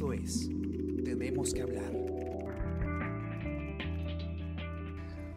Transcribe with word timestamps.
Es 0.00 0.48
Tenemos 1.04 1.52
que 1.52 1.60
hablar. 1.60 1.92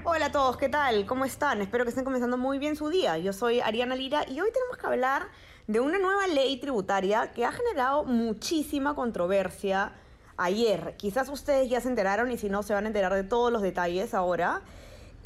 Hola 0.05 0.27
a 0.27 0.31
todos, 0.31 0.55
¿qué 0.55 0.69
tal? 0.69 1.05
¿Cómo 1.05 1.25
están? 1.25 1.61
Espero 1.61 1.83
que 1.83 1.89
estén 1.89 2.05
comenzando 2.05 2.37
muy 2.37 2.59
bien 2.59 2.77
su 2.77 2.87
día. 2.87 3.17
Yo 3.17 3.33
soy 3.33 3.59
Ariana 3.59 3.97
Lira 3.97 4.23
y 4.25 4.39
hoy 4.39 4.49
tenemos 4.53 4.77
que 4.77 4.87
hablar 4.87 5.27
de 5.67 5.81
una 5.81 5.99
nueva 5.99 6.27
ley 6.27 6.55
tributaria 6.61 7.33
que 7.33 7.43
ha 7.43 7.51
generado 7.51 8.05
muchísima 8.05 8.95
controversia 8.95 9.91
ayer. 10.37 10.95
Quizás 10.95 11.27
ustedes 11.27 11.69
ya 11.69 11.81
se 11.81 11.89
enteraron 11.89 12.31
y 12.31 12.37
si 12.37 12.47
no 12.47 12.63
se 12.63 12.73
van 12.73 12.85
a 12.85 12.87
enterar 12.87 13.13
de 13.13 13.25
todos 13.25 13.51
los 13.51 13.61
detalles 13.61 14.13
ahora. 14.13 14.61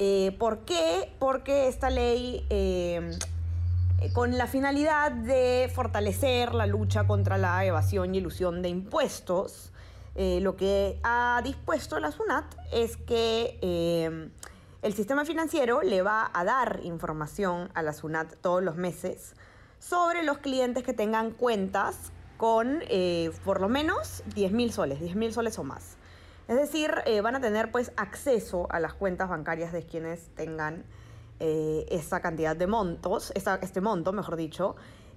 Eh, 0.00 0.34
¿Por 0.40 0.64
qué? 0.64 1.12
Porque 1.20 1.68
esta 1.68 1.90
ley, 1.90 2.44
eh, 2.50 3.16
con 4.12 4.38
la 4.38 4.46
finalidad 4.46 5.12
de 5.12 5.70
fortalecer 5.74 6.54
la 6.54 6.66
lucha 6.66 7.06
contra 7.06 7.38
la 7.38 7.64
evasión 7.64 8.14
y 8.14 8.18
ilusión 8.18 8.62
de 8.62 8.68
impuestos, 8.68 9.72
eh, 10.14 10.40
lo 10.40 10.56
que 10.56 10.98
ha 11.02 11.40
dispuesto 11.44 11.98
la 12.00 12.12
SUNAT 12.12 12.44
es 12.72 12.96
que 12.96 13.58
el 14.82 14.94
sistema 14.94 15.24
financiero 15.24 15.82
le 15.82 16.02
va 16.02 16.30
a 16.32 16.44
dar 16.44 16.80
información 16.84 17.70
a 17.74 17.82
la 17.82 17.92
SUNAT 17.92 18.34
todos 18.40 18.62
los 18.62 18.76
meses 18.76 19.34
sobre 19.78 20.22
los 20.22 20.38
clientes 20.38 20.84
que 20.84 20.92
tengan 20.92 21.30
cuentas 21.30 22.12
con 22.36 22.80
por 23.44 23.60
lo 23.60 23.68
menos 23.68 24.22
10 24.34 24.52
mil 24.52 24.72
soles, 24.72 25.00
10 25.00 25.16
mil 25.16 25.32
soles 25.32 25.58
o 25.58 25.64
más. 25.64 25.98
Es 26.48 26.56
decir, 26.56 26.90
eh, 27.04 27.20
van 27.20 27.36
a 27.36 27.40
tener 27.40 27.70
pues 27.70 27.92
acceso 27.96 28.66
a 28.70 28.80
las 28.80 28.94
cuentas 28.94 29.28
bancarias 29.28 29.70
de 29.70 29.84
quienes 29.84 30.28
tengan 30.34 30.82
eh, 31.40 31.86
esa 31.90 32.20
cantidad 32.20 32.56
de 32.56 32.66
montos, 32.66 33.32
este 33.34 33.80
monto, 33.80 34.12
mejor 34.12 34.36
dicho. 34.36 34.76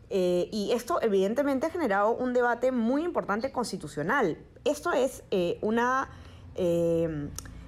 Eh, 0.10 0.50
y 0.52 0.72
esto 0.72 1.02
evidentemente 1.02 1.68
ha 1.68 1.70
generado 1.70 2.12
un 2.12 2.34
debate 2.34 2.72
muy 2.72 3.04
importante 3.04 3.52
constitucional. 3.52 4.38
Esto 4.64 4.92
es 4.92 5.24
una 5.62 6.10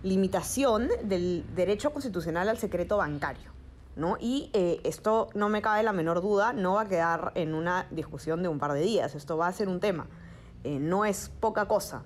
limitación 0.04 0.90
del 1.04 1.46
derecho 1.56 1.92
constitucional 1.92 2.50
al 2.50 2.58
secreto 2.58 2.98
bancario. 2.98 3.52
¿no? 3.96 4.18
Y 4.20 4.50
esto 4.84 5.30
no 5.36 5.50
me 5.50 5.62
cabe 5.62 5.84
la 5.84 5.94
menor 5.94 6.22
duda, 6.22 6.52
no 6.52 6.74
va 6.74 6.82
a 6.82 6.88
quedar 6.88 7.32
en 7.36 7.54
una 7.54 7.88
discusión 7.92 8.44
de 8.44 8.50
un 8.50 8.60
par 8.60 8.74
de 8.74 8.82
días, 8.82 9.16
esto 9.16 9.38
va 9.38 9.48
a 9.48 9.54
ser 9.54 9.70
un 9.70 9.80
tema, 9.80 10.08
no 10.64 11.06
es 11.06 11.32
poca 11.40 11.68
cosa. 11.68 12.04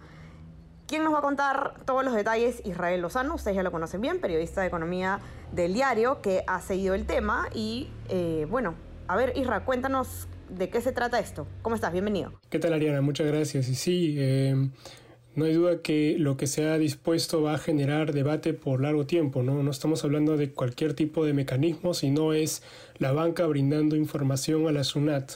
¿Quién 0.88 1.04
nos 1.04 1.14
va 1.14 1.20
a 1.20 1.22
contar 1.22 1.74
todos 1.86 2.06
los 2.06 2.16
detalles? 2.16 2.62
Israel 2.64 3.02
Lozano, 3.02 3.36
ustedes 3.36 3.58
ya 3.58 3.64
lo 3.64 3.74
conocen 3.74 4.00
bien, 4.00 4.22
periodista 4.22 4.62
de 4.62 4.68
economía 4.68 5.20
del 5.52 5.74
diario 5.74 6.22
que 6.22 6.46
ha 6.48 6.62
seguido 6.62 6.96
el 6.96 7.06
tema. 7.06 7.50
Y 7.54 7.90
eh, 8.08 8.48
bueno, 8.50 8.74
a 9.10 9.18
ver, 9.18 9.34
Israel, 9.36 9.64
cuéntanos 9.66 10.30
de 10.48 10.70
qué 10.70 10.80
se 10.80 10.94
trata 10.94 11.20
esto. 11.20 11.46
¿Cómo 11.62 11.76
estás? 11.76 11.92
Bienvenido. 11.92 12.40
¿Qué 12.50 12.58
tal, 12.58 12.72
Ariana? 12.72 13.02
Muchas 13.02 13.28
gracias. 13.28 13.68
Y 13.68 13.76
sí, 13.76 14.16
eh, 14.18 14.70
no 15.36 15.44
hay 15.44 15.54
duda 15.56 15.82
que 15.82 16.16
lo 16.18 16.38
que 16.38 16.48
se 16.48 16.70
ha 16.70 16.78
dispuesto 16.78 17.42
va 17.42 17.56
a 17.56 17.58
generar 17.58 18.14
debate 18.14 18.54
por 18.54 18.82
largo 18.82 19.06
tiempo, 19.06 19.44
¿no? 19.44 19.62
No 19.64 19.72
estamos 19.72 20.06
hablando 20.06 20.38
de 20.38 20.54
cualquier 20.54 20.94
tipo 20.94 21.26
de 21.26 21.34
mecanismo, 21.34 21.96
sino 21.96 22.32
es 22.32 22.64
la 22.98 23.12
banca 23.12 23.46
brindando 23.46 23.98
información 23.98 24.70
a 24.70 24.72
la 24.72 24.86
SUNAT. 24.86 25.34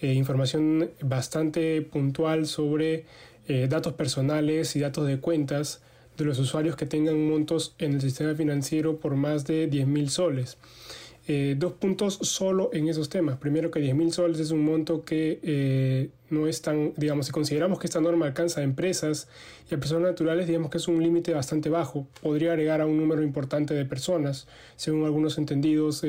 Eh, 0.00 0.12
información 0.14 0.90
bastante 1.02 1.82
puntual 1.82 2.46
sobre 2.46 3.04
eh, 3.48 3.66
datos 3.66 3.94
personales 3.94 4.76
y 4.76 4.80
datos 4.80 5.06
de 5.06 5.20
cuentas 5.20 5.80
de 6.18 6.26
los 6.26 6.38
usuarios 6.38 6.76
que 6.76 6.84
tengan 6.84 7.26
montos 7.26 7.74
en 7.78 7.94
el 7.94 8.02
sistema 8.02 8.34
financiero 8.34 8.98
por 9.00 9.16
más 9.16 9.46
de 9.46 9.70
10.000 9.70 10.08
soles. 10.08 10.58
Eh, 11.26 11.56
dos 11.58 11.72
puntos 11.72 12.18
solo 12.20 12.68
en 12.74 12.88
esos 12.88 13.08
temas. 13.08 13.38
Primero 13.38 13.70
que 13.70 13.80
10.000 13.80 14.10
soles 14.10 14.40
es 14.40 14.50
un 14.50 14.66
monto 14.66 15.02
que 15.02 15.40
eh, 15.42 16.10
no 16.28 16.46
es 16.46 16.60
tan, 16.60 16.92
digamos, 16.98 17.24
si 17.24 17.32
consideramos 17.32 17.78
que 17.78 17.86
esta 17.86 18.02
norma 18.02 18.26
alcanza 18.26 18.60
a 18.60 18.64
empresas 18.64 19.28
y 19.70 19.74
a 19.74 19.78
personas 19.78 20.10
naturales, 20.10 20.46
digamos 20.46 20.70
que 20.70 20.76
es 20.76 20.86
un 20.86 21.02
límite 21.02 21.32
bastante 21.32 21.70
bajo. 21.70 22.06
Podría 22.20 22.52
agregar 22.52 22.82
a 22.82 22.86
un 22.86 22.98
número 22.98 23.22
importante 23.22 23.72
de 23.72 23.86
personas, 23.86 24.46
según 24.76 25.06
algunos 25.06 25.38
entendidos, 25.38 26.04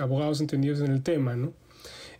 abogados 0.00 0.40
entendidos 0.40 0.80
en 0.80 0.90
el 0.90 1.04
tema, 1.04 1.36
¿no? 1.36 1.52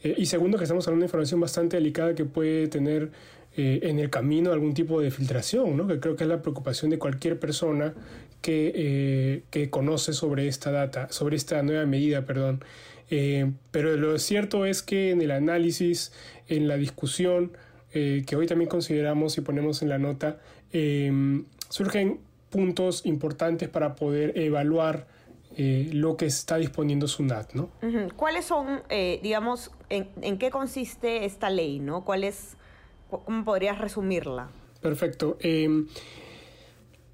y 0.03 0.25
segundo, 0.25 0.57
que 0.57 0.65
estamos 0.65 0.87
hablando 0.87 1.03
de 1.03 1.09
información 1.09 1.41
bastante 1.41 1.77
delicada 1.77 2.15
que 2.15 2.25
puede 2.25 2.69
tener 2.69 3.11
eh, 3.57 3.81
en 3.83 3.99
el 3.99 4.11
camino 4.11 4.53
algún 4.53 4.75
tipo 4.75 5.01
de 5.01 5.11
filtración, 5.11 5.77
¿no? 5.77 5.89
que 5.89 5.99
creo 5.99 6.15
que 6.15 6.23
es 6.23 6.31
la 6.31 6.41
preocupación 6.41 6.89
de 6.93 7.01
cualquier 7.01 7.41
persona 7.41 7.95
que, 8.41 8.73
eh, 8.73 9.43
que 9.51 9.71
conoce 9.71 10.13
sobre 10.13 10.47
esta 10.47 10.71
data, 10.71 11.09
sobre 11.11 11.37
esta 11.37 11.61
nueva 11.65 11.85
medida, 11.85 12.25
perdón. 12.25 12.65
Eh, 13.11 13.51
pero 13.73 13.97
lo 13.97 14.17
cierto 14.21 14.67
es 14.67 14.83
que 14.83 15.11
en 15.11 15.21
el 15.21 15.33
análisis, 15.33 16.13
en 16.47 16.69
la 16.69 16.77
discusión, 16.77 17.53
que 17.93 18.37
hoy 18.37 18.47
también 18.47 18.71
consideramos 18.71 19.37
y 19.37 19.41
ponemos 19.41 19.83
en 19.83 19.89
la 19.89 19.99
nota, 19.99 20.39
surgen 21.71 22.21
puntos 22.49 23.05
importantes 23.05 23.69
para 23.69 23.97
poder 23.97 24.39
evaluar 24.39 25.09
lo 25.59 26.17
que 26.17 26.27
está 26.27 26.59
disponiendo 26.59 27.09
SUNAT, 27.09 27.55
¿no? 27.55 27.71
¿Cuáles 28.15 28.45
son, 28.45 28.85
digamos, 28.89 29.73
en, 29.89 30.09
en, 30.23 30.39
qué 30.39 30.53
consiste 30.53 31.25
esta 31.25 31.51
ley, 31.51 31.81
¿no? 31.81 32.05
¿Cuál 32.05 32.23
es 32.23 32.57
¿Cómo 33.11 33.45
podrías 33.45 33.79
resumirla? 33.79 34.49
Perfecto. 34.81 35.37
Em, 35.41 35.87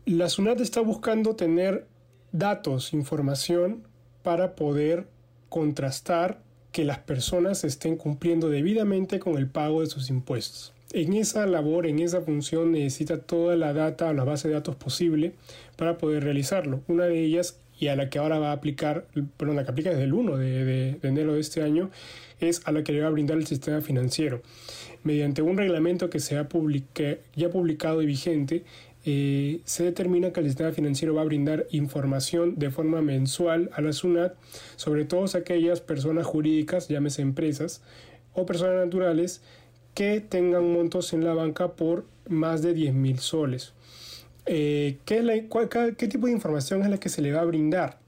la 0.05 0.29
SUNAT 0.29 0.61
está 0.61 0.81
buscando 0.81 1.35
tener 1.35 1.87
datos, 2.33 2.93
información 2.93 3.83
para 4.23 4.55
poder 4.55 5.09
contrastar 5.49 6.43
que 6.73 6.85
las 6.85 6.99
personas 6.99 7.65
estén 7.65 7.97
cumpliendo 7.97 8.51
debidamente 8.51 9.19
con 9.19 9.39
el 9.39 9.49
pago 9.49 9.81
de 9.81 9.87
sus 9.87 10.11
impuestos. 10.11 10.75
En 10.93 11.15
esa 11.15 11.47
labor, 11.47 11.87
en 11.87 11.99
esa 11.99 12.21
función, 12.21 12.73
necesita 12.73 13.19
toda 13.19 13.57
la 13.57 13.73
data 13.73 14.09
o 14.09 14.13
la 14.13 14.25
base 14.25 14.49
de 14.49 14.55
datos 14.55 14.77
posible 14.77 15.33
para 15.77 15.99
poder 15.99 16.25
realizarlo. 16.25 16.83
Una 16.87 17.07
de 17.07 17.23
ellas, 17.23 17.59
y 17.79 17.89
a 17.89 17.97
la 17.97 18.09
que 18.09 18.19
ahora 18.19 18.39
va 18.39 18.51
a 18.51 18.53
aplicar, 18.53 19.07
perdón, 19.37 19.57
la 19.57 19.65
que 19.65 19.71
aplica 19.71 19.91
desde 19.91 20.05
el 20.05 20.15
1 20.15 20.37
de, 20.37 20.99
enero 21.03 21.35
de 21.35 21.41
este 21.41 21.63
año, 21.63 21.91
es 22.41 22.63
a 22.65 22.73
la 22.73 22.83
que 22.83 22.93
le 22.93 23.01
va 23.01 23.09
a 23.09 23.11
brindar 23.11 23.37
el 23.37 23.47
sistema 23.47 23.81
financiero. 23.81 24.43
Mediante 25.05 25.43
un 25.43 25.57
reglamento 25.57 26.11
que 26.11 26.21
se 26.21 26.37
ha 26.37 26.49
publicado 26.49 28.03
y 28.03 28.07
vigente, 28.07 28.65
eh, 29.09 29.61
se 29.65 29.85
determina 29.85 30.33
que 30.33 30.41
el 30.41 30.47
sistema 30.47 30.73
financiero 30.73 31.15
va 31.15 31.23
a 31.23 31.27
brindar 31.27 31.67
información 31.71 32.57
de 32.57 32.71
forma 32.71 33.03
mensual 33.03 33.71
a 33.73 33.81
la 33.81 33.93
SUNAT 33.93 34.35
sobre 34.75 35.05
todas 35.05 35.37
aquellas 35.37 35.81
personas 35.81 36.27
jurídicas, 36.27 36.89
llámese 36.89 37.23
empresas 37.23 37.83
o 38.35 38.47
personas 38.47 38.85
naturales, 38.85 39.43
que 39.95 40.21
tengan 40.21 40.73
montos 40.73 41.13
en 41.13 41.25
la 41.25 41.35
banca 41.35 41.73
por 41.73 42.05
más 42.29 42.63
de 42.63 42.75
10 42.75 42.95
mil 42.95 43.19
soles. 43.21 43.73
Eh, 44.47 44.99
¿qué, 45.05 45.49
¿Qué 45.99 46.09
tipo 46.09 46.27
de 46.27 46.33
información 46.33 46.83
es 46.83 46.89
la 46.89 46.99
que 46.99 47.09
se 47.09 47.21
le 47.21 47.33
va 47.33 47.41
a 47.41 47.45
brindar? 47.45 47.99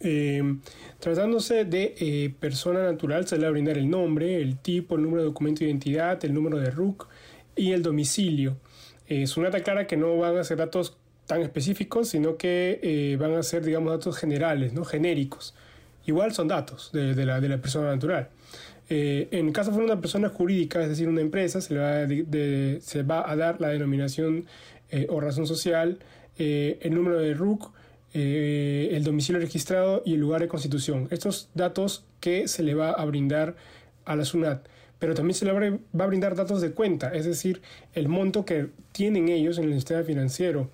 Eh, 0.00 0.58
tratándose 1.00 1.64
de 1.64 1.94
eh, 1.98 2.32
persona 2.38 2.84
natural, 2.84 3.26
se 3.26 3.36
le 3.36 3.42
va 3.42 3.48
a 3.48 3.52
brindar 3.52 3.78
el 3.78 3.90
nombre, 3.90 4.40
el 4.40 4.56
tipo, 4.58 4.96
el 4.96 5.02
número 5.02 5.22
de 5.22 5.28
documento 5.28 5.60
de 5.60 5.66
identidad, 5.66 6.24
el 6.24 6.34
número 6.34 6.58
de 6.58 6.70
RUC 6.70 7.08
y 7.56 7.72
el 7.72 7.82
domicilio. 7.82 8.56
Es 9.06 9.36
una 9.36 9.50
clara 9.50 9.86
que 9.86 9.96
no 9.96 10.16
van 10.18 10.36
a 10.36 10.44
ser 10.44 10.58
datos 10.58 10.96
tan 11.26 11.40
específicos, 11.42 12.08
sino 12.08 12.36
que 12.36 12.78
eh, 12.82 13.16
van 13.18 13.34
a 13.34 13.42
ser, 13.42 13.64
digamos, 13.64 13.90
datos 13.90 14.16
generales, 14.16 14.72
¿no? 14.72 14.84
genéricos. 14.84 15.54
Igual 16.06 16.32
son 16.32 16.48
datos 16.48 16.90
de, 16.92 17.14
la, 17.24 17.40
de 17.40 17.48
la, 17.48 17.58
persona 17.58 17.90
natural. 17.90 18.28
en 18.88 19.52
caso 19.52 19.70
de 19.72 19.78
una 19.78 20.00
persona 20.00 20.30
jurídica, 20.30 20.80
es 20.82 20.88
decir, 20.88 21.06
una 21.06 21.20
empresa, 21.20 21.60
se 21.60 21.74
le 21.74 21.80
va, 21.80 22.80
se 22.80 23.02
va 23.02 23.30
a 23.30 23.36
dar 23.36 23.60
la 23.60 23.68
denominación 23.68 24.46
o 25.08 25.20
razón 25.20 25.46
social, 25.46 25.98
el 26.36 26.94
número 26.94 27.18
de 27.18 27.34
RUC, 27.34 27.70
eh, 28.14 28.88
el 28.92 29.04
domicilio 29.04 29.38
registrado 29.40 30.02
y 30.04 30.14
el 30.14 30.20
lugar 30.20 30.40
de 30.40 30.48
constitución. 30.48 31.08
Estos 31.10 31.50
datos 31.54 32.06
que 32.20 32.48
se 32.48 32.62
le 32.62 32.74
va 32.74 32.90
a 32.92 33.04
brindar 33.04 33.54
a 34.06 34.16
la 34.16 34.24
SUNAT. 34.24 34.66
Pero 34.98 35.14
también 35.14 35.34
se 35.34 35.44
le 35.44 35.52
va 35.52 36.04
a 36.04 36.06
brindar 36.06 36.34
datos 36.34 36.60
de 36.60 36.72
cuenta, 36.72 37.14
es 37.14 37.24
decir, 37.24 37.60
el 37.94 38.08
monto 38.08 38.44
que 38.44 38.70
tienen 38.90 39.28
ellos 39.28 39.58
en 39.58 39.64
el 39.64 39.74
sistema 39.74 40.02
financiero, 40.02 40.70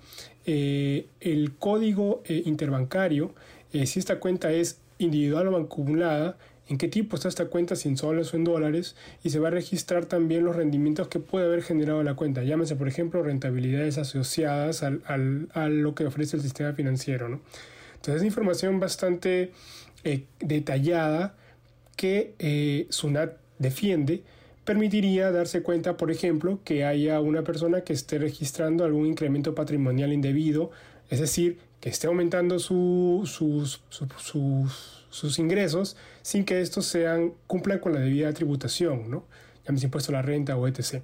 eh, 0.47 1.07
el 1.19 1.53
código 1.57 2.23
eh, 2.25 2.41
interbancario, 2.45 3.35
si 3.71 3.99
esta 3.99 4.19
cuenta 4.19 4.51
es 4.51 4.79
individual 4.97 5.49
o 5.49 5.57
acumulada, 5.57 6.37
en 6.67 6.77
qué 6.77 6.87
tipo 6.87 7.15
está 7.15 7.27
esta 7.27 7.45
cuenta, 7.45 7.75
si 7.75 7.89
en 7.89 7.97
soles 7.97 8.33
o 8.33 8.37
en 8.37 8.43
dólares, 8.43 8.95
y 9.23 9.29
se 9.29 9.39
va 9.39 9.49
a 9.49 9.51
registrar 9.51 10.05
también 10.05 10.43
los 10.43 10.55
rendimientos 10.55 11.07
que 11.07 11.19
puede 11.19 11.45
haber 11.45 11.61
generado 11.61 12.01
la 12.03 12.15
cuenta. 12.15 12.43
Llámese, 12.43 12.75
por 12.75 12.87
ejemplo, 12.87 13.21
rentabilidades 13.23 13.97
asociadas 13.97 14.83
al, 14.83 15.01
al, 15.05 15.49
a 15.53 15.69
lo 15.69 15.93
que 15.95 16.05
ofrece 16.05 16.37
el 16.37 16.43
sistema 16.43 16.73
financiero. 16.73 17.29
¿no? 17.29 17.41
Entonces, 17.95 18.21
es 18.21 18.25
información 18.25 18.79
bastante 18.79 19.51
eh, 20.03 20.23
detallada 20.39 21.35
que 21.95 22.33
eh, 22.39 22.87
SUNAT 22.89 23.37
defiende 23.59 24.23
permitiría 24.65 25.31
darse 25.31 25.61
cuenta, 25.61 25.95
por 25.95 26.11
ejemplo, 26.11 26.59
que 26.63 26.83
haya 26.83 27.21
una 27.21 27.43
persona 27.43 27.81
que 27.81 27.93
esté 27.93 28.17
registrando 28.17 28.83
algún 28.83 29.05
incremento 29.05 29.55
patrimonial 29.55 30.11
indebido, 30.11 30.71
es 31.09 31.19
decir, 31.19 31.59
que 31.79 31.89
esté 31.89 32.07
aumentando 32.07 32.57
su, 32.57 33.21
sus, 33.25 33.81
ingresos 35.37 35.97
sin 36.21 36.45
que 36.45 36.61
estos 36.61 36.85
sean, 36.85 37.33
cumplan 37.47 37.79
con 37.79 37.93
la 37.93 37.99
debida 37.99 38.31
tributación. 38.33 39.09
¿no? 39.09 39.25
llámese 39.65 39.85
impuesto 39.85 40.11
a 40.11 40.13
la 40.13 40.21
renta 40.21 40.55
o 40.57 40.67
etc. 40.67 41.01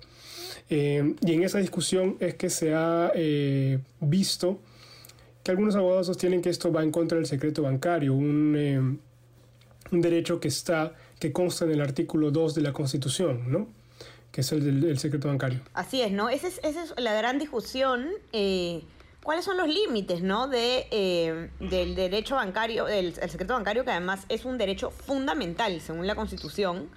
Eh, 0.70 1.16
y 1.22 1.34
en 1.34 1.44
esa 1.44 1.58
discusión 1.60 2.18
es 2.20 2.36
que 2.36 2.50
se 2.50 2.74
ha 2.74 3.12
eh, 3.16 3.80
visto 4.00 4.60
que 5.44 5.52
algunos 5.52 5.76
abogados 5.76 6.08
sostienen 6.08 6.42
que 6.42 6.50
esto 6.50 6.72
va 6.72 6.84
en 6.84 6.92
contra 6.92 7.18
del 7.18 7.26
secreto 7.26 7.64
bancario, 7.64 8.14
un, 8.14 9.02
un 9.92 10.02
derecho 10.02 10.40
que 10.40 10.48
está 10.48 10.94
que 11.20 11.32
consta 11.32 11.66
en 11.66 11.72
el 11.72 11.82
artículo 11.82 12.32
2 12.32 12.56
de 12.56 12.62
la 12.62 12.74
Constitución, 12.74 13.52
¿no? 13.52 13.68
que 14.32 14.42
es 14.42 14.52
el 14.52 14.82
del 14.82 14.98
secreto 14.98 15.28
bancario. 15.28 15.60
Así 15.74 16.02
es, 16.02 16.12
¿no? 16.12 16.30
Esa 16.30 16.48
es, 16.48 16.60
esa 16.64 16.84
es 16.84 16.94
la 16.98 17.14
gran 17.14 17.38
discusión. 17.38 18.08
Eh, 18.32 18.82
¿Cuáles 19.24 19.46
son 19.46 19.58
los 19.58 19.68
límites, 19.68 20.24
¿no? 20.24 20.48
De, 20.48 20.88
eh, 20.90 21.52
del 21.60 21.94
derecho 21.94 22.36
bancario, 22.36 22.86
del 22.86 23.14
secreto 23.14 23.54
bancario, 23.54 23.86
que 23.86 23.92
además 23.92 24.26
es 24.30 24.46
un 24.46 24.58
derecho 24.58 24.90
fundamental 24.90 25.80
según 25.80 26.08
la 26.08 26.16
Constitución. 26.16 26.90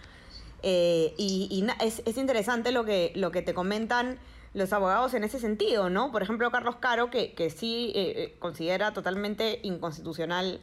Eh, 0.63 1.13
y, 1.19 1.67
es, 1.81 2.03
es, 2.07 2.17
interesante 2.17 2.73
lo 2.73 2.87
que, 2.87 3.13
lo 3.15 3.31
que 3.31 3.43
te 3.43 3.53
comentan 3.53 4.19
los 4.55 4.73
abogados 4.73 5.13
en 5.13 5.25
ese 5.25 5.39
sentido, 5.39 5.91
¿no? 5.91 6.13
Por 6.13 6.23
ejemplo, 6.23 6.51
Carlos 6.51 6.77
Caro, 6.77 7.11
que, 7.11 7.35
que 7.35 7.51
sí 7.51 7.93
considera 8.39 8.95
totalmente 8.95 9.61
inconstitucional 9.63 10.61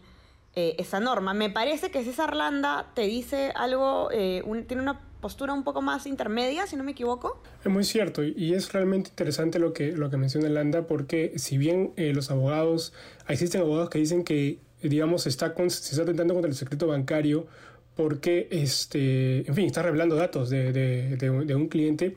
esa 0.55 0.99
norma. 0.99 1.33
Me 1.33 1.49
parece 1.49 1.91
que 1.91 2.03
César 2.03 2.35
Landa 2.35 2.87
te 2.95 3.03
dice 3.03 3.51
algo, 3.55 4.09
tiene 4.09 4.81
una 4.81 5.01
postura 5.21 5.53
un 5.53 5.63
poco 5.63 5.81
más 5.81 6.05
intermedia, 6.07 6.67
si 6.67 6.75
no 6.75 6.83
me 6.83 6.91
equivoco. 6.91 7.41
Es 7.63 7.71
muy 7.71 7.85
cierto 7.85 8.23
y 8.23 8.53
es 8.53 8.73
realmente 8.73 9.11
interesante 9.11 9.59
lo 9.59 9.71
que, 9.71 9.93
lo 9.93 10.09
que 10.09 10.17
menciona 10.17 10.49
Landa 10.49 10.87
porque 10.87 11.33
si 11.37 11.57
bien 11.57 11.93
eh, 11.95 12.11
los 12.13 12.31
abogados, 12.31 12.91
existen 13.29 13.61
abogados 13.61 13.89
que 13.89 13.99
dicen 13.99 14.23
que, 14.23 14.59
digamos, 14.81 15.27
está 15.27 15.53
se 15.55 15.91
está 15.91 16.01
atentando 16.01 16.33
contra 16.33 16.49
el 16.49 16.57
secreto 16.57 16.87
bancario 16.87 17.47
porque, 17.95 18.47
este, 18.51 19.47
en 19.47 19.53
fin, 19.53 19.67
está 19.67 19.83
revelando 19.83 20.15
datos 20.15 20.49
de, 20.49 20.73
de, 20.73 21.15
de, 21.17 21.55
un 21.55 21.67
cliente. 21.67 22.15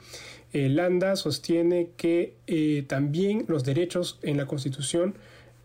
Eh, 0.52 0.68
Landa 0.68 1.16
sostiene 1.16 1.90
que 1.96 2.34
eh, 2.46 2.84
también 2.86 3.44
los 3.48 3.64
derechos 3.64 4.18
en 4.22 4.36
la 4.36 4.46
Constitución 4.46 5.14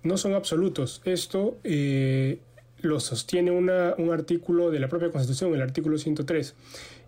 no 0.04 0.18
son 0.18 0.34
absolutos. 0.34 1.02
Esto 1.06 1.58
lo 2.82 3.00
sostiene 3.00 3.52
una, 3.52 3.94
un 3.98 4.12
artículo 4.12 4.72
de 4.72 4.80
la 4.80 4.88
propia 4.88 5.12
Constitución, 5.12 5.54
el 5.54 5.62
artículo 5.62 5.98
103 5.98 6.56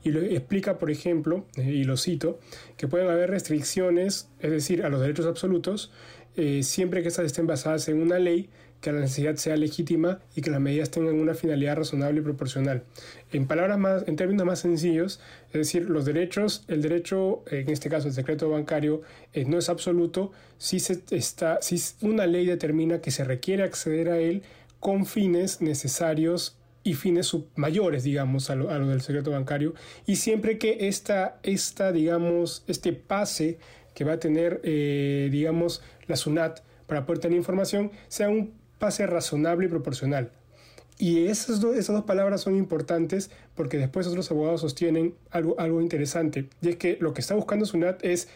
y 0.03 0.11
lo 0.11 0.21
explica, 0.21 0.77
por 0.77 0.91
ejemplo, 0.91 1.45
eh, 1.55 1.63
y 1.63 1.83
lo 1.83 1.97
cito, 1.97 2.39
que 2.77 2.87
pueden 2.87 3.09
haber 3.09 3.29
restricciones, 3.29 4.29
es 4.39 4.51
decir, 4.51 4.83
a 4.83 4.89
los 4.89 5.01
derechos 5.01 5.25
absolutos, 5.25 5.91
eh, 6.35 6.63
siempre 6.63 7.01
que 7.01 7.09
estas 7.09 7.25
estén 7.25 7.47
basadas 7.47 7.87
en 7.87 8.01
una 8.01 8.19
ley, 8.19 8.49
que 8.81 8.91
la 8.91 8.99
necesidad 8.99 9.35
sea 9.35 9.55
legítima 9.55 10.19
y 10.35 10.41
que 10.41 10.49
las 10.49 10.59
medidas 10.59 10.89
tengan 10.89 11.19
una 11.19 11.35
finalidad 11.35 11.77
razonable 11.77 12.19
y 12.19 12.23
proporcional. 12.23 12.83
En 13.31 13.45
palabras 13.45 13.77
más, 13.77 14.07
en 14.07 14.15
términos 14.15 14.45
más 14.45 14.59
sencillos, 14.59 15.19
es 15.49 15.53
decir, 15.53 15.87
los 15.87 16.03
derechos, 16.03 16.63
el 16.67 16.81
derecho, 16.81 17.43
en 17.51 17.69
este 17.69 17.89
caso 17.89 18.07
el 18.07 18.13
secreto 18.13 18.49
bancario, 18.49 19.03
eh, 19.33 19.45
no 19.45 19.59
es 19.59 19.69
absoluto 19.69 20.31
si, 20.57 20.79
se 20.79 21.03
está, 21.11 21.59
si 21.61 21.79
una 22.01 22.25
ley 22.25 22.47
determina 22.47 23.01
que 23.01 23.11
se 23.11 23.23
requiere 23.23 23.61
acceder 23.61 24.09
a 24.09 24.17
él 24.17 24.41
con 24.79 25.05
fines 25.05 25.61
necesarios 25.61 26.57
y 26.83 26.95
fines 26.95 27.35
mayores, 27.55 28.03
digamos, 28.03 28.49
a 28.49 28.55
lo, 28.55 28.67
del 28.87 29.01
secreto 29.01 29.31
bancario. 29.31 29.73
Y 30.05 30.15
siempre 30.15 30.57
que 30.57 30.87
esta, 30.87 31.39
esta, 31.43 31.91
digamos, 31.91 32.63
este 32.67 32.93
pase 32.93 33.59
que 33.93 34.03
va 34.03 34.13
a 34.13 34.19
tener, 34.19 34.61
eh, 34.63 35.29
digamos, 35.31 35.81
la 36.07 36.15
SUNAT 36.15 36.61
para 36.87 37.05
poder 37.05 37.19
tener 37.19 37.37
información, 37.37 37.91
sea 38.07 38.29
un 38.29 38.53
pase 38.79 39.05
razonable 39.05 39.65
y 39.65 39.69
proporcional. 39.69 40.31
Y 40.97 41.25
esas, 41.25 41.63
esas 41.63 41.95
dos 41.95 42.05
palabras 42.05 42.41
son 42.41 42.55
importantes 42.55 43.31
porque 43.55 43.77
después 43.77 44.07
otros 44.07 44.29
abogados 44.31 44.61
sostienen 44.61 45.15
algo, 45.29 45.59
algo 45.59 45.81
interesante. 45.81 46.47
Y 46.61 46.69
es 46.69 46.75
que 46.77 46.97
lo 46.99 47.13
que 47.13 47.21
está 47.21 47.35
buscando 47.35 47.65
SUNAT 47.65 48.03
es 48.03 48.27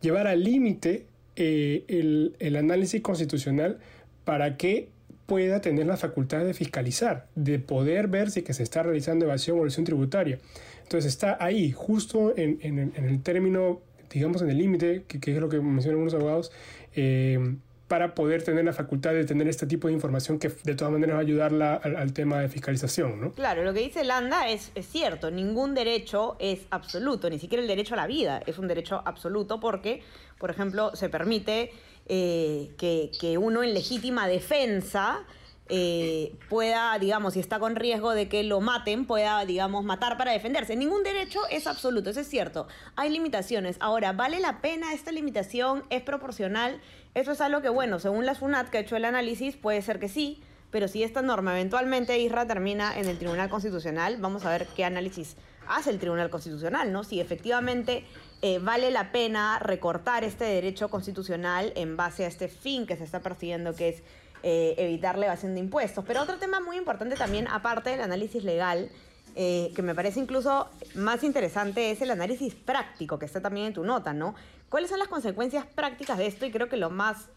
llevar 0.00 0.26
al 0.26 0.42
límite 0.42 1.06
eh, 1.36 1.84
el, 1.88 2.36
el 2.38 2.56
análisis 2.56 3.02
constitucional 3.02 3.78
para 4.24 4.56
que 4.56 4.88
pueda 5.26 5.60
tener 5.60 5.86
la 5.86 5.96
facultad 5.96 6.44
de 6.44 6.54
fiscalizar, 6.54 7.26
de 7.34 7.58
poder 7.58 8.08
ver 8.08 8.30
si 8.30 8.42
que 8.42 8.52
se 8.52 8.62
está 8.62 8.82
realizando 8.82 9.24
evasión 9.24 9.58
o 9.58 9.62
evasión 9.62 9.84
tributaria. 9.84 10.38
Entonces 10.82 11.10
está 11.12 11.38
ahí, 11.40 11.72
justo 11.72 12.34
en, 12.36 12.92
el 12.94 13.22
término, 13.22 13.80
digamos 14.10 14.42
en 14.42 14.50
el 14.50 14.58
límite, 14.58 15.04
que, 15.08 15.32
es 15.32 15.38
lo 15.38 15.48
que 15.48 15.60
mencionan 15.60 16.00
algunos 16.00 16.14
abogados, 16.14 16.52
eh, 16.94 17.56
para 17.88 18.14
poder 18.14 18.42
tener 18.42 18.64
la 18.64 18.72
facultad 18.72 19.12
de 19.12 19.24
tener 19.24 19.46
este 19.46 19.66
tipo 19.66 19.88
de 19.88 19.94
información 19.94 20.38
que 20.38 20.48
de 20.48 20.74
todas 20.74 20.92
maneras 20.92 21.16
va 21.16 21.18
a 21.18 21.22
ayudarla 21.22 21.74
al, 21.74 22.12
tema 22.12 22.40
de 22.40 22.48
fiscalización. 22.48 23.20
¿no? 23.20 23.32
Claro, 23.32 23.62
lo 23.62 23.74
que 23.74 23.80
dice 23.80 24.04
Landa 24.04 24.48
es, 24.48 24.72
es 24.74 24.86
cierto, 24.86 25.30
ningún 25.30 25.74
derecho 25.74 26.36
es 26.38 26.60
absoluto, 26.70 27.28
ni 27.28 27.38
siquiera 27.38 27.62
el 27.62 27.68
derecho 27.68 27.94
a 27.94 27.98
la 27.98 28.06
vida 28.06 28.42
es 28.46 28.58
un 28.58 28.68
derecho 28.68 29.02
absoluto 29.04 29.60
porque, 29.60 30.02
por 30.38 30.50
ejemplo, 30.50 30.96
se 30.96 31.08
permite 31.10 31.72
eh, 32.06 32.74
que, 32.76 33.38
uno 33.38 33.62
en 33.62 33.74
legítima 33.74 34.26
defensa 34.28 35.24
eh, 35.68 36.36
pueda, 36.50 36.98
digamos, 36.98 37.34
si 37.34 37.40
está 37.40 37.58
con 37.58 37.76
riesgo 37.76 38.12
de 38.12 38.28
que 38.28 38.42
lo 38.42 38.60
maten, 38.60 39.06
pueda, 39.06 39.44
digamos, 39.46 39.84
matar 39.84 40.18
para 40.18 40.32
defenderse. 40.32 40.76
Ningún 40.76 41.02
derecho 41.02 41.40
es 41.50 41.66
absoluto, 41.66 42.10
eso 42.10 42.20
es 42.20 42.28
cierto. 42.28 42.66
Hay 42.96 43.10
limitaciones. 43.10 43.76
Ahora, 43.80 44.12
¿vale 44.12 44.40
la 44.40 44.60
pena 44.60 44.92
esta 44.92 45.12
limitación? 45.12 45.84
¿Es 45.90 46.02
proporcional? 46.02 46.80
Eso 47.14 47.32
es 47.32 47.40
algo 47.40 47.62
que, 47.62 47.68
bueno, 47.70 47.98
según 47.98 48.26
la 48.26 48.34
SUNAT 48.34 48.68
que 48.68 48.78
ha 48.78 48.80
hecho 48.80 48.96
el 48.96 49.04
análisis, 49.04 49.56
puede 49.56 49.80
ser 49.80 49.98
que 49.98 50.08
sí, 50.08 50.42
pero 50.70 50.88
si 50.88 51.04
esta 51.04 51.22
norma 51.22 51.52
eventualmente, 51.52 52.18
Isra, 52.18 52.46
termina 52.46 52.98
en 52.98 53.08
el 53.08 53.16
Tribunal 53.16 53.48
Constitucional, 53.48 54.16
vamos 54.18 54.44
a 54.44 54.50
ver 54.50 54.66
qué 54.74 54.84
análisis 54.84 55.36
hace 55.68 55.90
el 55.90 56.00
Tribunal 56.00 56.30
Constitucional, 56.30 56.92
¿no? 56.92 57.04
Si 57.04 57.20
efectivamente 57.20 58.04
eh, 58.46 58.58
vale 58.58 58.90
la 58.90 59.10
pena 59.10 59.58
recortar 59.58 60.22
este 60.22 60.44
derecho 60.44 60.90
constitucional 60.90 61.72
en 61.76 61.96
base 61.96 62.26
a 62.26 62.28
este 62.28 62.48
fin 62.48 62.86
que 62.86 62.94
se 62.94 63.02
está 63.02 63.20
persiguiendo, 63.20 63.74
que 63.74 63.88
es 63.88 64.02
eh, 64.42 64.74
evitar 64.76 65.16
la 65.16 65.24
evasión 65.24 65.54
de 65.54 65.60
impuestos. 65.60 66.04
Pero 66.06 66.20
otro 66.20 66.36
tema 66.36 66.60
muy 66.60 66.76
importante 66.76 67.16
también, 67.16 67.48
aparte 67.48 67.88
del 67.88 68.02
análisis 68.02 68.44
legal, 68.44 68.90
eh, 69.34 69.72
que 69.74 69.80
me 69.80 69.94
parece 69.94 70.20
incluso 70.20 70.68
más 70.94 71.24
interesante, 71.24 71.90
es 71.90 72.02
el 72.02 72.10
análisis 72.10 72.54
práctico, 72.54 73.18
que 73.18 73.24
está 73.24 73.40
también 73.40 73.68
en 73.68 73.72
tu 73.72 73.82
nota, 73.82 74.12
¿no? 74.12 74.34
¿Cuáles 74.68 74.90
son 74.90 74.98
las 74.98 75.08
consecuencias 75.08 75.64
prácticas 75.64 76.18
de 76.18 76.26
esto? 76.26 76.44
Y 76.44 76.50
creo 76.50 76.68
que 76.68 76.76
lo 76.76 76.90
más, 76.90 77.30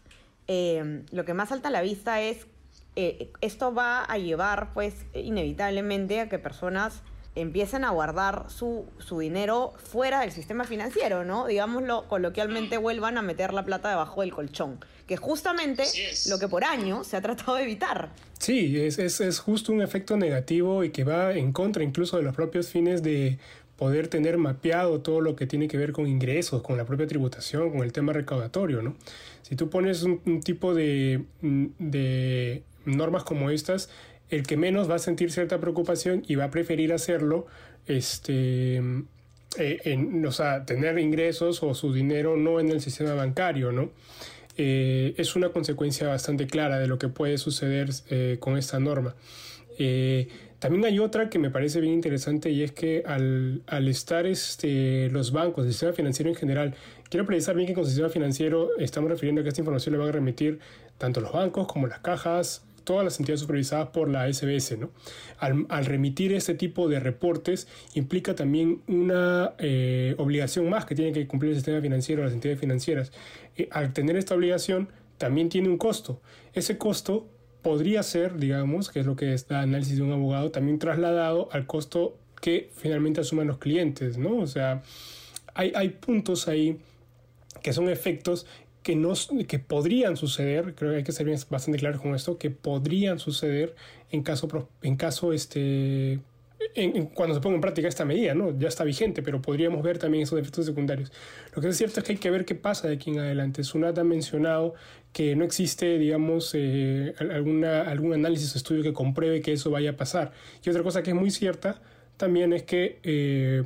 lo 0.46 1.24
que 1.24 1.32
más 1.32 1.48
salta 1.48 1.68
a 1.68 1.70
la 1.70 1.80
vista 1.80 2.20
es, 2.20 2.46
esto 3.40 3.72
va 3.72 4.04
a 4.04 4.18
llevar, 4.18 4.74
pues, 4.74 4.94
inevitablemente 5.14 6.20
a 6.20 6.28
que 6.28 6.38
personas 6.38 7.00
empiecen 7.40 7.84
a 7.84 7.90
guardar 7.90 8.46
su, 8.48 8.86
su, 8.98 9.18
dinero 9.18 9.74
fuera 9.76 10.20
del 10.20 10.32
sistema 10.32 10.64
financiero, 10.64 11.24
¿no? 11.24 11.46
Digámoslo 11.46 12.06
coloquialmente, 12.08 12.78
vuelvan 12.78 13.18
a 13.18 13.22
meter 13.22 13.52
la 13.52 13.64
plata 13.64 13.88
debajo 13.88 14.20
del 14.20 14.32
colchón, 14.32 14.78
que 15.06 15.14
es 15.14 15.20
justamente 15.20 15.84
lo 16.28 16.38
que 16.38 16.48
por 16.48 16.64
años 16.64 17.06
se 17.06 17.16
ha 17.16 17.20
tratado 17.20 17.56
de 17.56 17.64
evitar. 17.64 18.10
Sí, 18.38 18.80
es, 18.80 18.98
es, 18.98 19.20
es 19.20 19.38
justo 19.38 19.72
un 19.72 19.82
efecto 19.82 20.16
negativo 20.16 20.84
y 20.84 20.90
que 20.90 21.04
va 21.04 21.32
en 21.32 21.52
contra 21.52 21.82
incluso 21.82 22.16
de 22.16 22.22
los 22.22 22.34
propios 22.34 22.68
fines 22.68 23.02
de 23.02 23.38
poder 23.76 24.08
tener 24.08 24.38
mapeado 24.38 25.00
todo 25.00 25.20
lo 25.20 25.36
que 25.36 25.46
tiene 25.46 25.68
que 25.68 25.76
ver 25.76 25.92
con 25.92 26.08
ingresos, 26.08 26.62
con 26.62 26.76
la 26.76 26.84
propia 26.84 27.06
tributación, 27.06 27.70
con 27.70 27.82
el 27.82 27.92
tema 27.92 28.12
recaudatorio, 28.12 28.82
¿no? 28.82 28.96
Si 29.42 29.54
tú 29.54 29.70
pones 29.70 30.02
un, 30.02 30.20
un 30.26 30.40
tipo 30.40 30.74
de, 30.74 31.24
de 31.40 32.64
normas 32.84 33.24
como 33.24 33.50
estas, 33.50 33.88
el 34.30 34.42
que 34.42 34.56
menos 34.56 34.90
va 34.90 34.96
a 34.96 34.98
sentir 34.98 35.30
cierta 35.32 35.58
preocupación 35.58 36.22
y 36.26 36.34
va 36.34 36.44
a 36.44 36.50
preferir 36.50 36.92
hacerlo, 36.92 37.46
este, 37.86 38.82
eh, 39.58 40.22
o 40.26 40.32
sea, 40.32 40.64
tener 40.64 40.98
ingresos 40.98 41.62
o 41.62 41.74
su 41.74 41.92
dinero 41.92 42.36
no 42.36 42.60
en 42.60 42.70
el 42.70 42.80
sistema 42.80 43.14
bancario, 43.14 43.72
¿no? 43.72 43.90
Eh, 44.56 45.14
es 45.16 45.36
una 45.36 45.50
consecuencia 45.50 46.08
bastante 46.08 46.46
clara 46.46 46.78
de 46.78 46.88
lo 46.88 46.98
que 46.98 47.08
puede 47.08 47.38
suceder 47.38 47.90
eh, 48.10 48.36
con 48.40 48.58
esta 48.58 48.78
norma. 48.80 49.14
también 50.58 50.84
hay 50.84 50.98
otra 50.98 51.30
que 51.30 51.38
me 51.38 51.50
parece 51.50 51.80
bien 51.80 51.94
interesante 51.94 52.50
y 52.50 52.64
es 52.64 52.72
que 52.72 53.04
al, 53.06 53.62
al 53.68 53.86
estar 53.86 54.26
este, 54.26 55.08
los 55.10 55.30
bancos, 55.30 55.64
el 55.64 55.72
sistema 55.72 55.92
financiero 55.92 56.28
en 56.30 56.36
general, 56.36 56.74
quiero 57.08 57.24
precisar 57.24 57.54
bien 57.54 57.68
que 57.68 57.74
con 57.74 57.84
el 57.84 57.88
sistema 57.88 58.08
financiero 58.08 58.70
estamos 58.78 59.10
refiriendo 59.10 59.40
a 59.40 59.44
que 59.44 59.50
esta 59.50 59.60
información 59.60 59.92
le 59.92 59.98
van 59.98 60.08
a 60.08 60.12
remitir 60.12 60.58
tanto 60.98 61.20
los 61.20 61.32
bancos 61.32 61.68
como 61.68 61.86
las 61.86 62.00
cajas, 62.00 62.67
todas 62.88 63.04
las 63.04 63.20
entidades 63.20 63.40
supervisadas 63.40 63.88
por 63.88 64.08
la 64.08 64.32
SBS. 64.32 64.78
¿no? 64.78 64.90
Al, 65.38 65.84
remitir 65.84 66.32
este 66.32 66.54
tipo 66.54 66.88
de 66.88 66.98
reportes 67.00 67.68
implica 67.92 68.34
también 68.34 68.80
una 68.88 69.52
eh, 69.58 70.14
obligación 70.16 70.70
más 70.70 70.86
que 70.86 70.94
tiene 70.94 71.12
que 71.12 71.26
cumplir 71.26 71.50
el 71.50 71.56
sistema 71.56 71.82
financiero, 71.82 72.24
las 72.24 72.32
entidades 72.32 72.58
financieras. 72.58 73.12
Eh, 73.56 73.68
al 73.72 73.92
tener 73.92 74.16
esta 74.16 74.34
obligación 74.34 74.88
también 75.18 75.50
tiene 75.50 75.68
un 75.68 75.76
costo. 75.76 76.22
Ese 76.54 76.78
costo 76.78 77.28
podría 77.60 78.02
ser, 78.02 78.38
digamos, 78.38 78.88
que 78.88 79.00
es 79.00 79.06
lo 79.06 79.16
que 79.16 79.34
es 79.34 79.44
el 79.50 79.56
análisis 79.56 79.98
de 79.98 80.02
un 80.04 80.12
abogado, 80.12 80.50
también 80.50 80.78
trasladado 80.78 81.50
al 81.52 81.66
costo 81.66 82.16
que 82.40 82.70
finalmente 82.74 83.20
asuman 83.20 83.48
los 83.48 83.58
clientes, 83.58 84.16
¿no? 84.16 84.38
O 84.38 84.46
sea, 84.46 84.80
hay, 85.52 85.72
hay 85.74 85.90
puntos 85.90 86.48
ahí 86.48 86.78
que 87.62 87.74
son 87.74 87.90
efectos 87.90 88.46
que, 89.46 89.58
podrían 89.58 90.16
suceder, 90.16 90.74
creo 90.74 90.92
que 90.92 90.98
hay 90.98 91.04
que 91.04 91.12
ser 91.12 91.28
bastante 91.50 91.78
claro 91.78 92.00
con 92.00 92.14
esto, 92.14 92.38
que 92.38 92.50
podrían 92.50 93.18
suceder 93.18 93.74
en 94.10 94.22
caso, 94.22 94.48
en 94.82 94.96
caso 94.96 95.32
este, 95.32 96.20
cuando 97.14 97.34
se 97.34 97.40
ponga 97.40 97.56
en 97.56 97.60
práctica 97.60 97.88
esta 97.88 98.04
medida, 98.04 98.34
¿no? 98.34 98.58
Ya 98.58 98.68
está 98.68 98.84
vigente, 98.84 99.22
pero 99.22 99.42
podríamos 99.42 99.82
ver 99.82 99.98
también 99.98 100.22
esos 100.22 100.38
efectos 100.38 100.66
secundarios. 100.66 101.12
Lo 101.54 101.62
que 101.62 101.68
es 101.68 101.76
cierto 101.76 102.00
es 102.00 102.06
que 102.06 102.12
hay 102.12 102.18
que 102.18 102.30
ver 102.30 102.44
qué 102.44 102.54
pasa 102.54 102.88
de 102.88 102.94
aquí 102.94 103.10
en 103.10 103.18
adelante. 103.18 103.62
Sunat 103.62 103.98
ha 103.98 104.04
mencionado 104.04 104.74
que 105.12 105.36
no 105.36 105.44
existe, 105.44 105.98
digamos, 105.98 106.52
eh, 106.54 107.14
alguna, 107.18 107.82
algún 107.82 108.12
análisis 108.12 108.54
o 108.54 108.58
estudio 108.58 108.82
que 108.82 108.92
compruebe 108.92 109.40
que 109.40 109.52
eso 109.52 109.70
vaya 109.70 109.90
a 109.90 109.96
pasar. 109.96 110.32
Y 110.64 110.70
otra 110.70 110.82
cosa 110.82 111.02
que 111.02 111.10
es 111.10 111.16
muy 111.16 111.30
cierta 111.30 111.80
también 112.16 112.52
es 112.52 112.64
que 112.64 112.98
eh, 113.02 113.64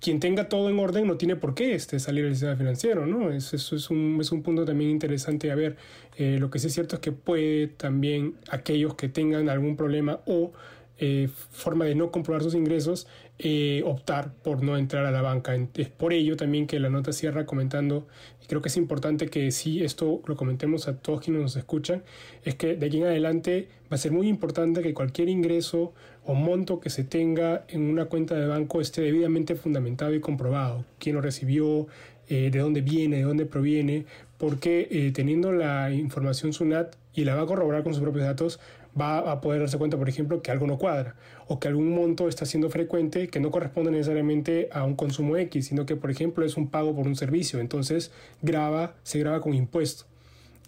quien 0.00 0.20
tenga 0.20 0.48
todo 0.48 0.68
en 0.68 0.78
orden 0.78 1.06
no 1.06 1.16
tiene 1.16 1.36
por 1.36 1.54
qué 1.54 1.74
este, 1.74 1.98
salir 1.98 2.24
del 2.24 2.34
sistema 2.34 2.56
financiero, 2.56 3.06
¿no? 3.06 3.30
Eso, 3.30 3.56
es, 3.56 3.90
un, 3.90 4.18
es 4.20 4.32
un 4.32 4.42
punto 4.42 4.64
también 4.64 4.90
interesante 4.90 5.50
a 5.50 5.54
ver. 5.54 5.76
Eh, 6.16 6.38
lo 6.38 6.50
que 6.50 6.58
sí 6.58 6.66
es 6.66 6.74
cierto 6.74 6.96
es 6.96 7.00
que 7.00 7.12
puede 7.12 7.68
también 7.68 8.34
aquellos 8.50 8.94
que 8.94 9.08
tengan 9.08 9.48
algún 9.48 9.76
problema 9.76 10.20
o 10.26 10.52
eh, 10.96 11.28
forma 11.50 11.86
de 11.86 11.96
no 11.96 12.12
comprobar 12.12 12.44
sus 12.44 12.54
ingresos, 12.54 13.08
eh, 13.40 13.82
optar 13.84 14.32
por 14.32 14.62
no 14.62 14.76
entrar 14.76 15.04
a 15.04 15.10
la 15.10 15.22
banca. 15.22 15.56
Es 15.74 15.88
por 15.88 16.12
ello 16.12 16.36
también 16.36 16.68
que 16.68 16.78
la 16.78 16.88
nota 16.88 17.12
cierra 17.12 17.46
comentando, 17.46 18.06
creo 18.46 18.62
que 18.62 18.68
es 18.68 18.76
importante 18.76 19.26
que 19.26 19.50
sí 19.50 19.82
esto 19.82 20.22
lo 20.26 20.36
comentemos 20.36 20.86
a 20.86 20.96
todos 20.98 21.20
quienes 21.20 21.42
nos 21.42 21.56
escuchan, 21.56 22.04
es 22.44 22.54
que 22.54 22.76
de 22.76 22.86
aquí 22.86 22.98
en 22.98 23.06
adelante 23.06 23.68
va 23.90 23.96
a 23.96 23.98
ser 23.98 24.12
muy 24.12 24.28
importante 24.28 24.82
que 24.82 24.94
cualquier 24.94 25.28
ingreso 25.28 25.94
o 26.24 26.34
monto 26.34 26.80
que 26.80 26.90
se 26.90 27.04
tenga 27.04 27.64
en 27.68 27.82
una 27.82 28.06
cuenta 28.06 28.34
de 28.34 28.46
banco 28.46 28.80
esté 28.80 29.02
debidamente 29.02 29.54
fundamentado 29.54 30.14
y 30.14 30.20
comprobado. 30.20 30.84
Quién 30.98 31.16
lo 31.16 31.22
recibió, 31.22 31.86
eh, 32.28 32.50
de 32.50 32.58
dónde 32.58 32.80
viene, 32.80 33.16
de 33.16 33.22
dónde 33.22 33.46
proviene, 33.46 34.06
porque 34.38 35.12
teniendo 35.14 35.52
la 35.52 35.92
información 35.92 36.52
SUNAT 36.52 36.96
y 37.14 37.24
la 37.24 37.34
va 37.34 37.42
a 37.42 37.46
corroborar 37.46 37.82
con 37.82 37.94
sus 37.94 38.02
propios 38.02 38.24
datos, 38.24 38.60
va 38.98 39.30
a 39.30 39.40
poder 39.40 39.60
darse 39.60 39.78
cuenta, 39.78 39.96
por 39.96 40.08
ejemplo, 40.08 40.42
que 40.42 40.50
algo 40.50 40.66
no 40.66 40.78
cuadra 40.78 41.16
o 41.46 41.58
que 41.58 41.68
algún 41.68 41.90
monto 41.90 42.28
está 42.28 42.46
siendo 42.46 42.70
frecuente 42.70 43.28
que 43.28 43.40
no 43.40 43.50
corresponde 43.50 43.90
necesariamente 43.90 44.68
a 44.72 44.84
un 44.84 44.94
consumo 44.94 45.36
X, 45.36 45.66
sino 45.66 45.86
que, 45.86 45.96
por 45.96 46.10
ejemplo, 46.10 46.44
es 46.44 46.56
un 46.56 46.68
pago 46.68 46.94
por 46.94 47.06
un 47.06 47.16
servicio. 47.16 47.60
Entonces, 47.60 48.12
graba, 48.42 48.94
se 49.02 49.18
graba 49.18 49.40
con 49.40 49.54
impuesto. 49.54 50.06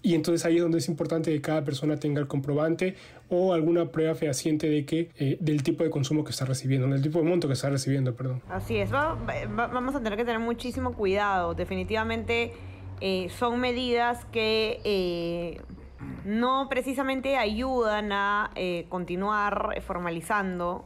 Y 0.06 0.14
entonces 0.14 0.46
ahí 0.46 0.54
es 0.54 0.62
donde 0.62 0.78
es 0.78 0.88
importante 0.88 1.32
que 1.32 1.40
cada 1.40 1.64
persona 1.64 1.96
tenga 1.96 2.20
el 2.20 2.28
comprobante 2.28 2.94
o 3.28 3.52
alguna 3.52 3.90
prueba 3.90 4.14
fehaciente 4.14 4.68
de 4.68 4.84
que 4.86 5.10
eh, 5.18 5.36
del 5.40 5.64
tipo 5.64 5.82
de 5.82 5.90
consumo 5.90 6.22
que 6.22 6.30
está 6.30 6.44
recibiendo, 6.44 6.86
del 6.86 7.02
tipo 7.02 7.18
de 7.18 7.24
monto 7.24 7.48
que 7.48 7.54
está 7.54 7.70
recibiendo, 7.70 8.14
perdón. 8.14 8.40
Así 8.48 8.76
es, 8.76 8.92
vamos 8.92 9.96
a 9.96 9.98
tener 9.98 10.16
que 10.16 10.24
tener 10.24 10.38
muchísimo 10.38 10.92
cuidado. 10.92 11.54
Definitivamente 11.54 12.52
eh, 13.00 13.28
son 13.30 13.58
medidas 13.58 14.24
que 14.26 14.80
eh, 14.84 15.60
no 16.24 16.68
precisamente 16.68 17.36
ayudan 17.36 18.12
a 18.12 18.52
eh, 18.54 18.86
continuar 18.88 19.82
formalizando. 19.84 20.84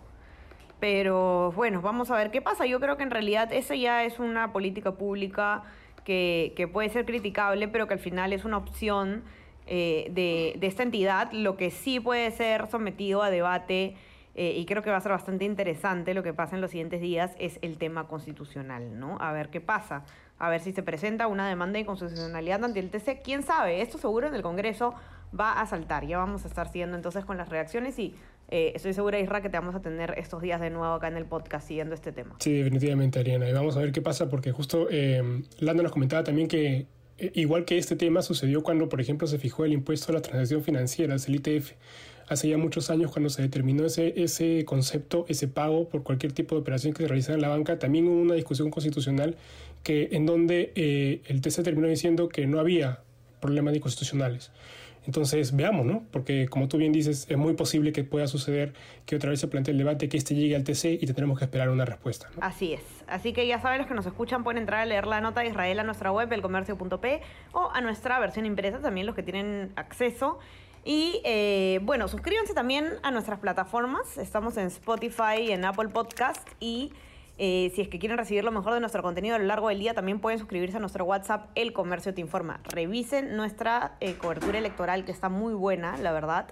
Pero 0.81 1.53
bueno, 1.53 1.83
vamos 1.83 2.11
a 2.11 2.17
ver 2.17 2.31
qué 2.31 2.41
pasa. 2.41 2.65
Yo 2.65 2.81
creo 2.81 2.97
que 2.97 3.03
en 3.03 3.11
realidad 3.11 3.53
esa 3.53 3.75
ya 3.75 4.05
es 4.05 4.19
una 4.19 4.51
política 4.55 4.93
pública 4.93 5.65
que, 6.05 6.53
que 6.57 6.69
puede 6.69 6.89
ser 6.89 7.05
criticable, 7.05 7.69
pero 7.69 7.87
que 7.87 7.95
al 7.95 8.01
final 8.01 8.33
es 8.33 8.45
una 8.45 8.57
opción 8.57 9.23
eh, 9.67 10.09
de, 10.11 10.55
de, 10.59 10.67
esta 10.67 10.83
entidad. 10.83 11.33
Lo 11.33 11.57
que 11.57 11.71
sí 11.71 12.01
puede 12.01 12.31
ser 12.31 12.69
sometido 12.69 13.23
a 13.23 13.31
debate, 13.31 13.97
eh, 14.35 14.55
y 14.57 14.65
creo 14.67 14.83
que 14.83 14.91
va 14.91 14.97
a 14.97 15.01
ser 15.01 15.13
bastante 15.13 15.45
interesante 15.45 16.15
lo 16.15 16.23
que 16.23 16.33
pasa 16.33 16.55
en 16.55 16.61
los 16.61 16.71
siguientes 16.71 17.01
días, 17.01 17.35
es 17.39 17.59
el 17.63 17.79
tema 17.79 18.09
constitucional, 18.09 18.99
¿no? 18.99 19.17
A 19.21 19.33
ver 19.33 19.51
qué 19.51 19.61
pasa 19.61 20.05
a 20.41 20.49
ver 20.49 20.61
si 20.63 20.73
se 20.73 20.83
presenta 20.83 21.27
una 21.27 21.47
demanda 21.47 21.75
de 21.75 21.81
inconstitucionalidad 21.81 22.65
ante 22.65 22.81
el 22.81 22.91
TC. 22.91 23.21
¿Quién 23.23 23.43
sabe? 23.43 23.83
Esto 23.83 23.99
seguro 23.99 24.27
en 24.27 24.35
el 24.35 24.43
Congreso 24.43 24.95
va 25.39 25.61
a 25.61 25.67
saltar. 25.67 26.07
Ya 26.07 26.17
vamos 26.17 26.45
a 26.45 26.49
estar 26.49 26.67
siguiendo 26.69 26.97
entonces 26.97 27.27
con 27.27 27.37
las 27.37 27.51
reacciones 27.51 27.99
y 27.99 28.17
eh, 28.51 28.73
estoy 28.75 28.93
segura, 28.93 29.19
Isra, 29.21 29.41
que 29.41 29.49
te 29.49 29.57
vamos 29.57 29.75
a 29.75 29.81
tener 29.81 30.15
estos 30.19 30.43
días 30.43 30.61
de 30.61 30.71
nuevo 30.71 30.95
acá 30.95 31.09
en 31.09 31.17
el 31.17 31.25
podcast 31.25 31.69
siguiendo 31.69 31.95
este 31.95 32.13
tema. 32.13 32.37
Sí, 32.39 32.53
definitivamente, 32.53 33.19
Ariana. 33.19 33.49
Y 33.49 33.53
vamos 33.53 33.77
a 33.77 33.81
ver 33.81 33.93
qué 33.93 34.03
pasa 34.03 34.29
porque 34.29 34.53
justo 34.53 34.89
eh, 34.91 35.43
Landa 35.59 35.83
nos 35.83 35.93
comentaba 35.93 36.25
también 36.25 36.49
que 36.49 36.87
eh, 37.19 37.33
igual 37.35 37.65
que 37.65 37.79
este 37.79 37.97
tema 37.97 38.23
sucedió 38.23 38.63
cuando, 38.63 38.89
por 38.89 39.01
ejemplo, 39.01 39.27
se 39.27 39.39
fijó 39.39 39.65
el 39.65 39.73
impuesto 39.73 40.11
a 40.11 40.15
las 40.15 40.23
transacciones 40.23 40.65
financieras, 40.65 41.29
el 41.29 41.37
ITF 41.37 41.73
hace 42.31 42.49
ya 42.49 42.57
muchos 42.57 42.91
años 42.91 43.11
cuando 43.11 43.29
se 43.29 43.43
determinó 43.43 43.85
ese, 43.85 44.15
ese 44.23 44.65
concepto, 44.65 45.27
ese 45.29 45.49
pago 45.49 45.89
por 45.89 46.05
cualquier 46.05 46.33
tipo 46.33 46.55
de 46.55 46.61
operación 46.61 46.95
que 46.95 47.03
se 47.03 47.09
realizara 47.09 47.35
en 47.35 47.43
la 47.43 47.49
banca, 47.49 47.79
también 47.79 48.07
hubo 48.07 48.21
una 48.21 48.35
discusión 48.35 48.71
constitucional 48.71 49.37
que, 49.83 50.11
en 50.13 50.27
donde 50.27 50.73
eh, 50.77 51.23
el 51.27 51.41
TC 51.41 51.65
terminó 51.65 51.89
diciendo 51.89 52.29
que 52.29 52.47
no 52.47 52.61
había 52.61 53.01
problemas 53.41 53.75
inconstitucionales. 53.75 54.53
Entonces, 55.07 55.57
veamos, 55.57 55.87
¿no? 55.87 56.05
Porque 56.11 56.49
como 56.49 56.69
tú 56.69 56.77
bien 56.77 56.93
dices, 56.93 57.27
es 57.29 57.37
muy 57.37 57.55
posible 57.55 57.93
que 57.93 58.05
pueda 58.05 58.27
suceder 58.27 58.75
que 59.07 59.17
otra 59.17 59.31
vez 59.31 59.41
se 59.41 59.49
plantee 59.49 59.73
el 59.73 59.79
debate, 59.79 60.09
que 60.09 60.17
este 60.17 60.35
llegue 60.35 60.57
al 60.57 60.65
TC 60.65 60.85
y 61.01 61.07
tendremos 61.07 61.39
que 61.39 61.45
esperar 61.45 61.71
una 61.71 61.85
respuesta. 61.85 62.29
Así 62.41 62.75
es. 62.75 62.83
Así 63.07 63.33
que 63.33 63.47
ya 63.47 63.61
saben, 63.61 63.79
los 63.79 63.87
que 63.87 63.95
nos 63.95 64.07
escuchan 64.07 64.45
pueden 64.45 64.59
entrar 64.59 64.81
a 64.81 64.87
leer 64.87 65.07
la 65.07 65.21
nota 65.21 65.41
de 65.41 65.49
Israel 65.49 65.79
a 65.81 65.83
nuestra 65.85 66.13
web, 66.13 66.33
elcomercio.p, 66.33 67.21
o 67.53 67.71
a 67.73 67.81
nuestra 67.81 68.19
versión 68.19 68.47
impresa, 68.47 68.81
también 68.81 69.07
los 69.07 69.15
que 69.15 69.23
tienen 69.23 69.73
acceso. 69.77 70.39
Y 70.85 71.21
eh, 71.25 71.81
bueno, 71.83 72.09
suscríbanse 72.09 72.55
también 72.55 72.89
a 73.03 73.11
nuestras 73.11 73.39
plataformas. 73.39 74.17
Estamos 74.19 74.57
en 74.57 74.67
Spotify 74.69 75.51
en 75.51 75.65
Apple 75.65 75.89
Podcast. 75.89 76.49
Y 76.59 76.93
eh, 77.41 77.73
si 77.75 77.81
es 77.81 77.89
que 77.89 77.99
quieren 77.99 78.19
recibir 78.19 78.45
lo 78.45 78.53
mejor 78.53 78.75
de 78.75 78.81
nuestro 78.81 79.03
contenido 79.03 79.35
a 79.35 79.39
lo 79.39 79.47
largo 79.47 79.69
del 79.69 79.81
día, 79.81 79.95
también 79.95 80.21
pueden 80.21 80.39
suscribirse 80.39 80.77
a 80.77 80.81
nuestro 80.81 81.05
WhatsApp 81.05 81.51
El 81.57 81.73
Comercio 81.73 82.15
Te 82.15 82.21
Informa. 82.21 82.61
Revisen 82.65 83.37
nuestra 83.37 83.97
eh, 84.01 84.15
cobertura 84.15 84.59
electoral, 84.59 85.05
que 85.05 85.13
está 85.13 85.29
muy 85.29 85.55
buena, 85.55 85.97
la 85.97 86.13
verdad. 86.13 86.49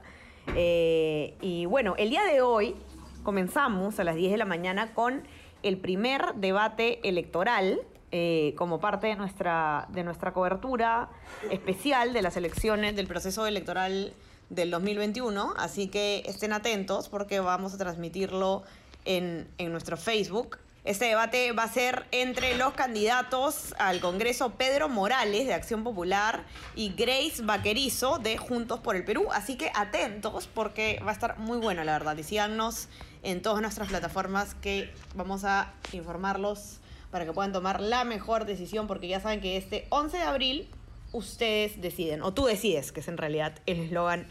y 0.56 1.66
bueno, 1.66 1.94
el 1.98 2.10
día 2.10 2.24
de 2.24 2.40
hoy 2.40 2.74
comenzamos 3.22 4.00
a 4.00 4.04
las 4.04 4.16
10 4.16 4.32
de 4.32 4.38
la 4.38 4.46
mañana 4.46 4.94
con 4.94 5.22
el 5.62 5.76
primer 5.76 6.34
debate 6.34 7.06
electoral 7.06 7.80
eh, 8.10 8.54
como 8.56 8.80
parte 8.80 9.08
de 9.08 9.16
nuestra, 9.16 9.86
de 9.90 10.02
nuestra 10.02 10.32
cobertura 10.32 11.10
especial 11.50 12.14
de 12.14 12.22
las 12.22 12.38
elecciones 12.38 12.96
del 12.96 13.06
proceso 13.06 13.46
electoral 13.46 14.14
del 14.48 14.70
2021. 14.70 15.52
Así 15.58 15.88
que 15.88 16.22
estén 16.24 16.54
atentos 16.54 17.10
porque 17.10 17.40
vamos 17.40 17.74
a 17.74 17.78
transmitirlo 17.78 18.62
en, 19.04 19.46
en 19.58 19.72
nuestro 19.72 19.98
Facebook. 19.98 20.58
Este 20.88 21.04
debate 21.04 21.52
va 21.52 21.64
a 21.64 21.68
ser 21.68 22.06
entre 22.12 22.56
los 22.56 22.72
candidatos 22.72 23.74
al 23.78 24.00
Congreso 24.00 24.54
Pedro 24.54 24.88
Morales 24.88 25.46
de 25.46 25.52
Acción 25.52 25.84
Popular 25.84 26.44
y 26.74 26.94
Grace 26.94 27.42
Vaquerizo 27.42 28.18
de 28.18 28.38
Juntos 28.38 28.80
por 28.80 28.96
el 28.96 29.04
Perú. 29.04 29.26
Así 29.30 29.58
que 29.58 29.70
atentos 29.74 30.46
porque 30.46 30.98
va 31.06 31.10
a 31.10 31.12
estar 31.12 31.38
muy 31.38 31.58
bueno, 31.58 31.84
la 31.84 31.92
verdad. 31.92 32.16
Y 32.16 32.38
en 32.38 33.42
todas 33.42 33.60
nuestras 33.60 33.88
plataformas 33.88 34.54
que 34.54 34.90
vamos 35.14 35.44
a 35.44 35.74
informarlos 35.92 36.78
para 37.10 37.26
que 37.26 37.34
puedan 37.34 37.52
tomar 37.52 37.82
la 37.82 38.04
mejor 38.04 38.46
decisión, 38.46 38.86
porque 38.86 39.08
ya 39.08 39.20
saben 39.20 39.42
que 39.42 39.58
este 39.58 39.86
11 39.90 40.16
de 40.16 40.22
abril 40.22 40.70
ustedes 41.12 41.82
deciden, 41.82 42.22
o 42.22 42.32
tú 42.32 42.46
decides, 42.46 42.92
que 42.92 43.00
es 43.00 43.08
en 43.08 43.18
realidad 43.18 43.60
el 43.66 43.80
eslogan 43.80 44.26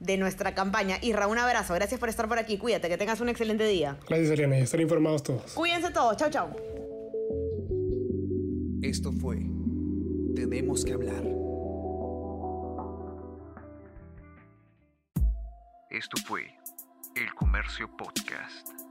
de 0.00 0.16
nuestra 0.16 0.54
campaña. 0.54 0.98
Isra, 1.02 1.26
un 1.26 1.38
abrazo, 1.38 1.74
gracias 1.74 1.98
por 1.98 2.08
estar 2.08 2.28
por 2.28 2.38
aquí, 2.38 2.58
cuídate, 2.58 2.88
que 2.88 2.96
tengas 2.96 3.20
un 3.20 3.28
excelente 3.28 3.64
día. 3.66 3.98
Gracias, 4.08 4.30
Ariana, 4.30 4.58
y 4.58 4.62
estar 4.62 4.80
informados 4.80 5.22
todos. 5.22 5.52
Cuídense 5.52 5.90
todos, 5.90 6.16
chao, 6.16 6.30
chao. 6.30 6.56
Esto 8.82 9.12
fue 9.12 9.38
Tenemos 10.34 10.84
que 10.84 10.92
hablar. 10.92 11.24
Esto 15.90 16.16
fue 16.26 16.42
El 17.16 17.34
Comercio 17.34 17.90
Podcast. 17.96 18.87